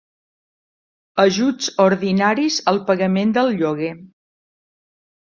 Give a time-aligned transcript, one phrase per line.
[1.23, 3.91] Ajuts ordinaris al pagament del lloguer.